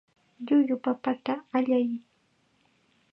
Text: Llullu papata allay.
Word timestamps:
Llullu 0.45 0.77
papata 0.87 1.35
allay. 1.57 1.87